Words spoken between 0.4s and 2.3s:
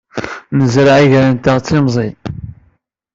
Nezreɛ iger-nteɣ d timẓin.